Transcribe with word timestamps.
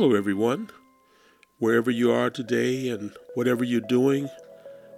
Hello, 0.00 0.14
everyone. 0.14 0.70
Wherever 1.58 1.90
you 1.90 2.10
are 2.10 2.30
today 2.30 2.88
and 2.88 3.14
whatever 3.34 3.64
you're 3.64 3.82
doing, 3.82 4.30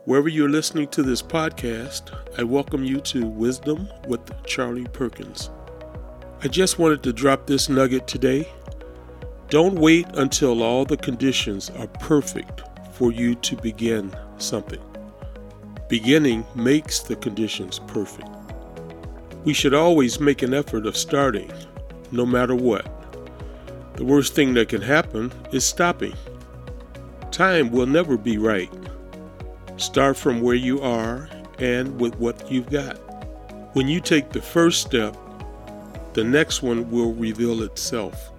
wherever 0.04 0.29
you're 0.29 0.49
listening 0.49 0.87
to 0.90 1.03
this 1.03 1.21
podcast, 1.21 2.17
I 2.38 2.45
welcome 2.45 2.85
you 2.85 3.01
to 3.01 3.26
Wisdom 3.26 3.88
with 4.07 4.21
Charlie 4.47 4.87
Perkins. 4.93 5.51
I 6.44 6.47
just 6.47 6.79
wanted 6.79 7.03
to 7.03 7.12
drop 7.12 7.49
this 7.49 7.69
nugget 7.69 8.07
today. 8.07 8.49
Don't 9.49 9.75
wait 9.75 10.07
until 10.15 10.62
all 10.62 10.85
the 10.85 10.97
conditions 10.97 11.69
are 11.71 11.89
perfect 11.89 12.62
for 12.93 13.11
you 13.11 13.34
to 13.34 13.57
begin 13.57 14.15
something. 14.39 14.80
Beginning 15.89 16.47
makes 16.55 17.01
the 17.01 17.16
conditions 17.16 17.80
perfect. 17.89 18.29
We 19.43 19.53
should 19.53 19.75
always 19.75 20.21
make 20.21 20.43
an 20.43 20.55
effort 20.55 20.87
of 20.87 20.97
starting, 20.97 21.51
no 22.12 22.25
matter 22.25 22.55
what. 22.55 23.02
The 23.95 24.05
worst 24.05 24.34
thing 24.34 24.55
that 24.55 24.69
can 24.69 24.82
happen 24.82 25.32
is 25.52 25.64
stopping. 25.64 26.14
Time 27.30 27.70
will 27.70 27.87
never 27.87 28.16
be 28.16 28.38
right. 28.38 28.70
Start 29.77 30.16
from 30.16 30.41
where 30.41 30.55
you 30.55 30.80
are 30.80 31.28
and 31.59 32.01
with 32.01 32.16
what 32.16 32.51
you've 32.51 32.70
got. 32.70 32.96
When 33.74 33.88
you 33.88 34.01
take 34.01 34.30
the 34.30 34.42
first 34.42 34.82
step, 34.82 35.16
the 36.15 36.24
next 36.24 36.62
one 36.62 36.91
will 36.91 37.15
reveal 37.15 37.62
itself. 37.62 38.32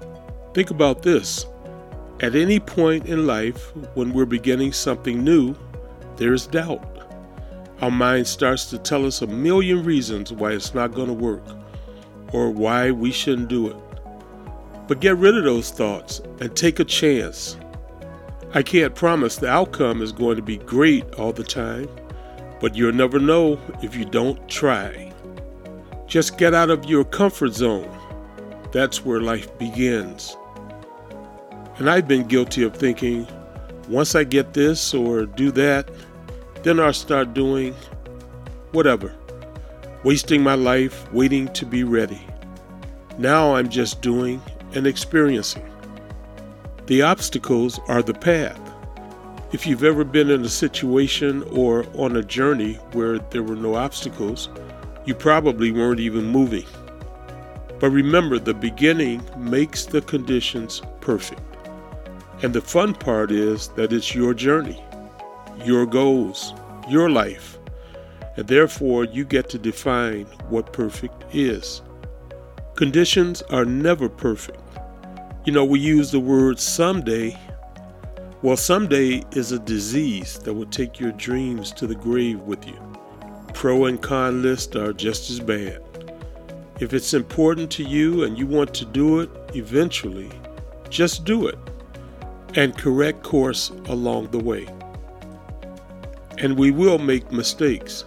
Think 0.54 0.70
about 0.70 1.02
this. 1.02 1.46
At 2.20 2.36
any 2.36 2.60
point 2.60 3.08
in 3.08 3.28
life, 3.28 3.76
when 3.96 4.14
we're 4.14 4.26
beginning 4.26 4.74
something 4.74 5.24
new, 5.24 5.56
there's 6.18 6.48
doubt. 6.48 6.88
Our 7.82 7.92
mind 7.92 8.28
starts 8.28 8.70
to 8.70 8.78
tell 8.78 9.06
us 9.06 9.22
a 9.22 9.28
million 9.28 9.84
reasons 9.84 10.32
why 10.32 10.52
it's 10.52 10.74
not 10.74 10.94
going 10.94 11.08
to 11.08 11.14
work 11.14 11.44
or 12.32 12.50
why 12.50 12.92
we 12.92 13.12
shouldn't 13.12 13.50
do 13.50 13.68
it. 13.68 13.76
But 14.88 15.00
get 15.00 15.18
rid 15.18 15.38
of 15.38 15.44
those 15.44 15.72
thoughts 15.72 16.22
and 16.40 16.56
take 16.56 16.80
a 16.80 16.86
chance. 16.86 17.58
I 18.54 18.62
can't 18.62 18.94
promise 18.94 19.38
the 19.38 19.50
outcome 19.50 20.02
is 20.02 20.12
going 20.12 20.36
to 20.36 20.42
be 20.42 20.58
great 20.58 21.16
all 21.16 21.34
the 21.34 21.44
time, 21.44 21.90
but 22.60 22.76
you'll 22.76 22.94
never 22.94 23.20
know 23.20 23.60
if 23.82 23.96
you 23.96 24.06
don't 24.06 24.48
try. 24.48 25.12
Just 26.06 26.38
get 26.38 26.54
out 26.54 26.70
of 26.70 26.86
your 26.86 27.06
comfort 27.06 27.54
zone. 27.54 27.90
That's 28.72 29.04
where 29.04 29.22
life 29.22 29.58
begins. 29.58 30.38
And 31.78 31.90
I've 31.90 32.08
been 32.08 32.28
guilty 32.28 32.64
of 32.64 32.76
thinking, 32.76 33.28
once 33.88 34.14
I 34.14 34.24
get 34.24 34.54
this 34.54 34.94
or 34.94 35.26
do 35.26 35.50
that, 35.52 35.90
then 36.62 36.80
I'll 36.80 36.94
start 36.94 37.34
doing 37.34 37.74
whatever, 38.72 39.14
wasting 40.04 40.44
my 40.44 40.56
life 40.56 41.12
waiting 41.12 41.48
to 41.54 41.66
be 41.66 41.84
ready. 41.84 42.22
Now 43.18 43.56
I'm 43.56 43.70
just 43.70 44.02
doing 44.02 44.42
and 44.74 44.88
experiencing. 44.88 45.70
The 46.88 47.02
obstacles 47.02 47.80
are 47.88 48.02
the 48.02 48.14
path. 48.14 48.60
If 49.52 49.68
you've 49.68 49.84
ever 49.84 50.04
been 50.04 50.30
in 50.30 50.44
a 50.44 50.50
situation 50.50 51.44
or 51.52 51.86
on 51.94 52.16
a 52.16 52.24
journey 52.24 52.74
where 52.94 53.20
there 53.20 53.44
were 53.44 53.56
no 53.56 53.76
obstacles, 53.76 54.50
you 55.06 55.14
probably 55.14 55.72
weren't 55.72 56.00
even 56.00 56.26
moving. 56.26 56.66
But 57.80 57.92
remember, 57.92 58.40
the 58.40 58.54
beginning 58.54 59.22
makes 59.38 59.86
the 59.86 60.02
conditions 60.02 60.82
perfect. 61.02 61.42
And 62.42 62.54
the 62.54 62.62
fun 62.62 62.94
part 62.94 63.32
is 63.32 63.68
that 63.76 63.94
it's 63.94 64.16
your 64.16 64.34
journey, 64.34 64.84
your 65.64 65.86
goals, 65.86 66.54
your 66.90 67.10
life. 67.10 67.60
And 68.36 68.48
therefore, 68.48 69.06
you 69.06 69.24
get 69.24 69.50
to 69.50 69.60
define 69.60 70.26
what 70.50 70.74
perfect 70.74 71.24
is. 71.34 71.82
Conditions 72.76 73.44
are 73.44 73.66
never 73.66 74.10
perfect. 74.10 74.60
You 75.46 75.54
know, 75.54 75.64
we 75.64 75.80
use 75.80 76.10
the 76.10 76.20
word 76.20 76.60
someday. 76.60 77.38
Well, 78.42 78.58
someday 78.58 79.24
is 79.34 79.52
a 79.52 79.60
disease 79.60 80.40
that 80.40 80.54
will 80.56 80.66
take 80.66 81.00
your 81.00 81.12
dreams 81.12 81.72
to 81.74 81.86
the 81.86 81.94
grave 81.94 82.40
with 82.40 82.66
you. 82.66 82.80
Pro 83.54 83.86
and 83.86 84.02
con 84.02 84.42
lists 84.42 84.76
are 84.76 84.92
just 84.92 85.30
as 85.30 85.40
bad. 85.40 85.84
If 86.80 86.94
it's 86.94 87.14
important 87.14 87.70
to 87.74 87.84
you 87.84 88.24
and 88.24 88.40
you 88.40 88.48
want 88.48 88.74
to 88.74 88.86
do 88.86 89.20
it 89.20 89.30
eventually, 89.54 90.32
just 90.90 91.26
do 91.26 91.46
it 91.46 91.60
and 92.56 92.76
correct 92.76 93.22
course 93.22 93.70
along 93.86 94.32
the 94.32 94.40
way. 94.40 94.68
And 96.40 96.58
we 96.58 96.72
will 96.72 96.98
make 96.98 97.32
mistakes. 97.32 98.04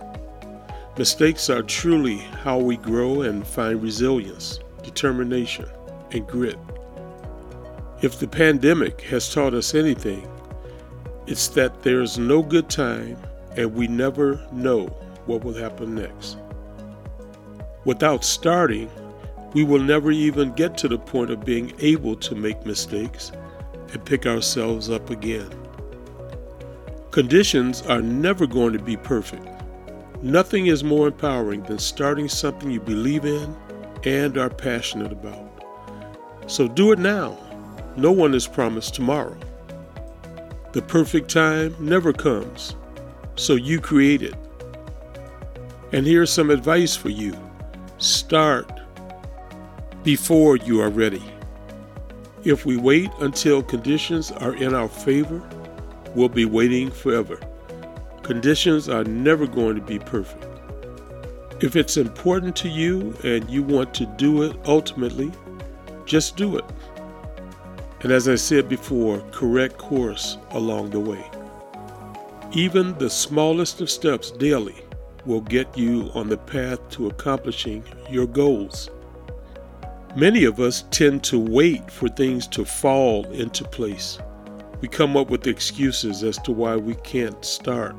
Mistakes 0.99 1.51
are 1.51 1.63
truly 1.63 2.17
how 2.17 2.57
we 2.57 2.79
grow 2.79 3.21
and 3.21 3.47
find 3.47 3.83
resilience, 3.83 4.61
determination, 4.83 5.69
and 6.13 6.27
grit. 6.27 6.59
If 8.01 8.19
the 8.19 8.27
pandemic 8.27 9.03
has 9.03 9.33
taught 9.33 9.53
us 9.53 9.75
anything, 9.75 10.27
it's 11.27 11.49
that 11.49 11.83
there's 11.83 12.19
no 12.19 12.43
good 12.43 12.71
time 12.71 13.19
and 13.57 13.75
we 13.75 13.89
never 13.89 14.41
know 14.53 14.87
what 15.27 15.45
will 15.45 15.53
happen 15.53 15.95
next. 15.95 16.39
Without 17.85 18.25
starting, 18.25 18.91
we 19.53 19.65
will 19.65 19.83
never 19.83 20.11
even 20.11 20.53
get 20.53 20.79
to 20.79 20.89
the 20.89 20.99
point 20.99 21.31
of 21.31 21.45
being 21.45 21.75
able 21.79 22.17
to 22.17 22.35
make 22.35 22.65
mistakes 22.65 23.33
and 23.93 24.05
pick 24.07 24.25
ourselves 24.25 24.89
up 24.89 25.11
again. 25.11 25.51
Conditions 27.11 27.83
are 27.83 28.01
never 28.01 28.47
going 28.47 28.73
to 28.73 28.79
be 28.79 28.97
perfect. 28.97 29.56
Nothing 30.23 30.67
is 30.67 30.83
more 30.83 31.09
empowering 31.09 31.63
than 31.65 31.79
starting 31.79 32.29
something 32.29 32.71
you 32.71 32.81
believe 32.81 33.25
in 33.25 33.55
and 34.05 34.39
are 34.39 34.51
passionate 34.51 35.13
about. 35.13 35.47
So 36.47 36.69
do 36.69 36.93
it 36.93 36.99
now. 36.99 37.37
No 37.97 38.13
one 38.13 38.35
is 38.35 38.47
promised 38.47 38.95
tomorrow. 38.95 39.37
The 40.73 40.83
perfect 40.83 41.31
time 41.31 41.75
never 41.79 42.13
comes, 42.13 42.77
so 43.35 43.55
you 43.55 43.81
create 43.81 44.23
it. 44.23 44.35
And 45.93 46.07
here's 46.07 46.33
some 46.33 46.51
advice 46.51 46.97
for 46.97 47.09
you 47.09 47.37
start 47.99 48.71
before 50.03 50.57
you 50.57 50.81
are 50.81 50.91
ready. 50.91 51.23
If 52.45 52.67
we 52.67 52.77
wait 52.77 53.11
until 53.21 53.63
conditions 53.63 54.31
are 54.31 54.55
in 54.55 54.75
our 54.75 54.89
favor, 54.89 55.43
we'll 56.15 56.29
be 56.29 56.45
waiting 56.45 56.91
forever. 56.91 57.41
Conditions 58.27 58.89
are 58.89 59.05
never 59.05 59.47
going 59.47 59.77
to 59.77 59.81
be 59.81 60.01
perfect. 60.01 60.49
If 61.61 61.77
it's 61.77 61.97
important 61.97 62.57
to 62.57 62.69
you 62.69 63.17
and 63.23 63.49
you 63.49 63.63
want 63.63 63.95
to 63.95 64.05
do 64.05 64.43
it 64.43 64.57
ultimately, 64.65 65.31
just 66.07 66.37
do 66.37 66.57
it. 66.57 66.65
And 68.01 68.11
as 68.11 68.27
I 68.27 68.35
said 68.35 68.69
before, 68.69 69.21
correct 69.31 69.79
course 69.79 70.39
along 70.51 70.91
the 70.91 70.99
way. 70.99 71.25
Even 72.51 72.99
the 72.99 73.09
smallest 73.09 73.81
of 73.81 73.89
steps 73.89 74.33
daily 74.33 74.85
will 75.25 75.43
get 75.43 75.79
you 75.79 76.11
on 76.13 76.29
the 76.29 76.37
path 76.37 76.81
to 76.91 77.07
accomplishing 77.07 77.85
your 78.11 78.27
goals. 78.27 78.91
Many 80.17 80.43
of 80.43 80.59
us 80.59 80.83
tend 80.91 81.23
to 81.25 81.39
wait 81.39 81.93
for 81.93 82.09
things 82.09 82.49
to 82.49 82.65
fall 82.65 83.25
into 83.27 83.63
place. 83.63 84.19
We 84.81 84.89
come 84.89 85.17
up 85.17 85.31
with 85.31 85.47
excuses 85.47 86.25
as 86.25 86.39
to 86.39 86.51
why 86.51 86.75
we 86.75 86.97
can't 86.97 87.45
start. 87.45 87.95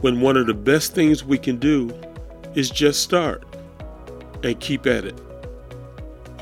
When 0.00 0.20
one 0.20 0.36
of 0.36 0.46
the 0.46 0.54
best 0.54 0.94
things 0.94 1.24
we 1.24 1.38
can 1.38 1.56
do 1.56 1.90
is 2.54 2.70
just 2.70 3.02
start 3.02 3.44
and 4.42 4.58
keep 4.60 4.86
at 4.86 5.04
it. 5.04 5.20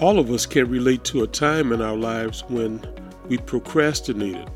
All 0.01 0.19
of 0.19 0.31
us 0.31 0.47
can 0.47 0.69
relate 0.69 1.05
to 1.05 1.23
a 1.23 1.29
time 1.29 1.73
in 1.73 1.81
our 1.81 1.97
lives 1.97 2.43
when 2.49 2.85
we 3.29 3.39
procrastinated, 3.39 4.51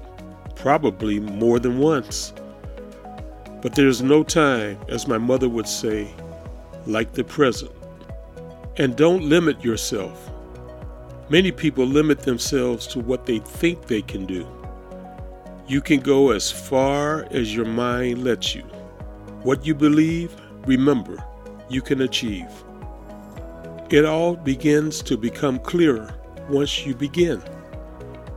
probably 0.56 1.21
more 1.21 1.59
than 1.59 1.79
once. 1.79 2.33
But 3.62 3.75
there's 3.75 4.03
no 4.03 4.23
time, 4.23 4.79
as 4.89 5.06
my 5.06 5.19
mother 5.19 5.49
would 5.49 5.69
say, 5.69 6.12
like 6.87 7.12
the 7.12 7.25
present. 7.25 7.70
And 8.76 8.97
don't 8.97 9.29
limit 9.29 9.65
yourself. 9.65 10.31
Many 11.29 11.50
people 11.53 11.87
limit 11.87 12.20
themselves 12.20 12.87
to 12.88 13.00
what 13.00 13.26
they 13.26 13.38
think 13.38 13.87
they 13.87 14.03
can 14.03 14.26
do. 14.26 14.47
You 15.67 15.81
can 15.81 16.00
go 16.00 16.31
as 16.31 16.50
far 16.53 17.26
as 17.31 17.55
your 17.55 17.65
mind 17.67 18.23
lets 18.23 18.55
you. 18.55 18.65
What 19.46 19.64
you 19.64 19.76
believe, 19.76 20.34
remember, 20.66 21.25
you 21.69 21.81
can 21.81 22.00
achieve. 22.00 22.50
It 23.90 24.04
all 24.04 24.34
begins 24.34 25.00
to 25.02 25.16
become 25.16 25.60
clearer 25.60 26.12
once 26.48 26.84
you 26.84 26.96
begin. 26.96 27.40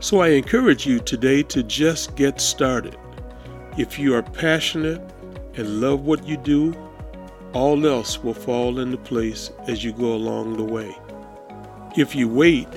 So 0.02 0.20
I 0.20 0.28
encourage 0.28 0.86
you 0.86 1.00
today 1.00 1.42
to 1.42 1.64
just 1.64 2.16
get 2.16 2.40
started. 2.40 2.96
If 3.76 3.98
you 3.98 4.14
are 4.14 4.22
passionate 4.22 5.02
and 5.56 5.82
love 5.82 6.06
what 6.06 6.28
you 6.28 6.38
do, 6.38 6.76
all 7.54 7.88
else 7.88 8.24
will 8.24 8.36
fall 8.36 8.78
into 8.78 8.98
place 8.98 9.50
as 9.68 9.84
you 9.84 9.94
go 9.94 10.14
along 10.14 10.58
the 10.58 10.64
way. 10.64 10.96
If 11.98 12.14
you 12.14 12.30
wait, 12.30 12.68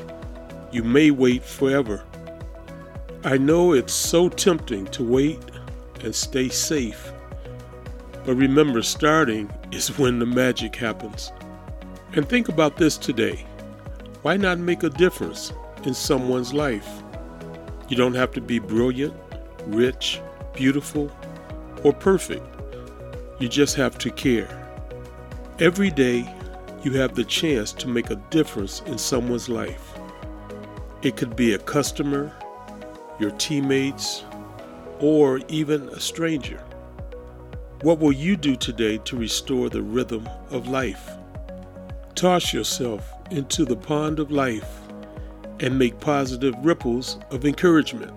you 0.71 0.83
may 0.83 1.11
wait 1.11 1.45
forever. 1.45 2.03
I 3.25 3.37
know 3.37 3.75
it's 3.75 3.93
so 3.93 4.31
tempting 4.31 4.87
to 4.87 5.05
wait 5.05 5.39
and 6.01 6.15
stay 6.15 6.49
safe, 6.49 7.13
but 8.25 8.35
remember, 8.35 8.83
starting 8.83 9.51
is 9.73 9.99
when 9.99 10.19
the 10.19 10.27
magic 10.27 10.77
happens. 10.77 11.33
And 12.15 12.29
think 12.29 12.49
about 12.49 12.77
this 12.77 12.97
today 12.97 13.47
why 14.23 14.37
not 14.37 14.59
make 14.59 14.85
a 14.85 14.91
difference 14.91 15.53
in 15.83 15.95
someone's 15.95 16.55
life? 16.55 17.03
You 17.89 17.97
don't 17.97 18.15
have 18.15 18.31
to 18.33 18.41
be 18.41 18.61
brilliant, 18.61 19.15
rich, 19.67 20.21
beautiful, 20.55 21.11
or 21.83 21.93
perfect. 21.93 22.47
You 23.41 23.49
just 23.49 23.75
have 23.75 23.99
to 23.99 24.11
care. 24.11 24.49
Every 25.59 25.91
day, 25.91 26.33
you 26.85 26.93
have 26.93 27.17
the 27.17 27.25
chance 27.25 27.73
to 27.73 27.89
make 27.89 28.11
a 28.11 28.23
difference 28.31 28.81
in 28.87 28.97
someone's 28.97 29.49
life. 29.49 29.99
It 31.03 31.17
could 31.17 31.35
be 31.35 31.55
a 31.55 31.59
customer, 31.59 32.33
your 33.19 33.33
teammates, 33.33 34.25
or 35.01 35.41
even 35.49 35.89
a 35.89 35.99
stranger. 35.99 36.63
What 37.83 37.99
will 37.99 38.13
you 38.13 38.37
do 38.37 38.55
today 38.55 38.99
to 38.99 39.17
restore 39.17 39.69
the 39.69 39.83
rhythm 39.83 40.29
of 40.51 40.69
life? 40.69 41.11
Toss 42.15 42.53
yourself 42.53 43.13
into 43.33 43.65
the 43.65 43.75
pond 43.75 44.21
of 44.21 44.31
life 44.31 44.83
and 45.59 45.77
make 45.77 45.99
positive 45.99 46.55
ripples 46.63 47.19
of 47.33 47.45
encouragement. 47.45 48.17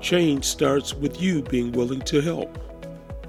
Change 0.00 0.44
starts 0.44 0.94
with 0.94 1.22
you 1.22 1.42
being 1.42 1.70
willing 1.70 2.00
to 2.02 2.20
help. 2.20 2.58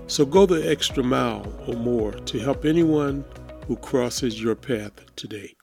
So 0.08 0.26
go 0.26 0.48
the 0.48 0.68
extra 0.68 1.04
mile 1.04 1.54
or 1.68 1.76
more 1.76 2.14
to 2.14 2.40
help 2.40 2.66
anyone 2.66 3.24
who 3.68 3.76
crosses 3.76 4.42
your 4.42 4.56
path 4.56 4.94
today. 5.16 5.57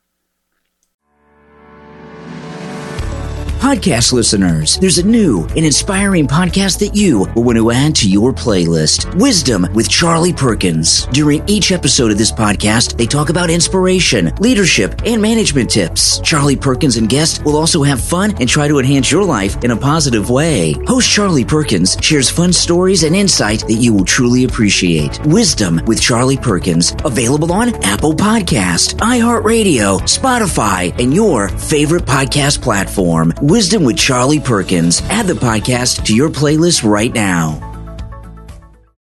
Podcast 3.65 4.13
listeners. 4.13 4.77
There's 4.77 4.99
a 4.99 5.07
new 5.07 5.45
and 5.57 5.65
inspiring 5.65 6.27
podcast 6.27 6.81
that 6.81 6.95
you 6.95 7.21
will 7.35 7.45
want 7.45 7.57
to 7.57 7.71
add 7.71 7.97
to 7.97 8.11
your 8.11 8.31
playlist 8.31 9.19
Wisdom 9.19 9.67
with 9.73 9.89
Charlie 9.89 10.35
Perkins. 10.35 11.07
During 11.07 11.43
each 11.49 11.73
episode 11.73 12.11
of 12.11 12.19
this 12.19 12.31
podcast, 12.31 12.99
they 12.99 13.07
talk 13.07 13.31
about 13.31 13.49
inspiration, 13.49 14.35
leadership, 14.39 15.01
and 15.07 15.23
management 15.23 15.71
tips. 15.71 16.19
Charlie 16.21 16.57
Perkins 16.57 16.99
and 16.99 17.09
guests 17.09 17.43
will 17.43 17.57
also 17.57 17.83
have 17.83 18.03
fun 18.03 18.35
and 18.39 18.51
try 18.51 18.69
to 18.69 18.81
enhance 18.81 19.11
your 19.11 19.25
life 19.25 19.57
in 19.65 19.71
a 19.71 19.77
positive 19.77 20.29
way. 20.29 20.75
Host 20.87 21.09
Charlie 21.09 21.43
Perkins 21.43 21.97
shares 22.03 22.29
fun 22.29 22.53
stories 22.53 23.03
and 23.03 23.17
insight 23.17 23.61
that 23.61 23.81
you 23.81 23.95
will 23.95 24.05
truly 24.05 24.45
appreciate. 24.45 25.19
Wisdom 25.25 25.81
with 25.87 26.03
Charlie 26.03 26.37
Perkins, 26.37 26.95
available 27.07 27.51
on 27.51 27.75
Apple 27.83 28.13
Podcast, 28.13 28.97
iHeartRadio, 28.97 30.01
Spotify, 30.03 30.93
and 31.01 31.15
your 31.15 31.49
favorite 31.49 32.05
podcast 32.05 32.61
platform. 32.61 33.33
Wisdom 33.55 33.85
with 33.85 33.97
Charlie 33.97 34.41
Perkins. 34.41 35.01
Add 35.03 35.29
the 35.29 35.35
podcast 35.35 36.07
to 36.07 36.17
your 36.17 36.29
playlist 36.29 36.83
right 36.83 37.13
now. 37.13 37.74